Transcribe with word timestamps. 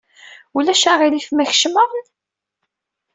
Ulac 0.57 0.83
aɣilif 0.91 1.27
ma 1.31 1.49
kecmeɣ-n? 1.49 2.05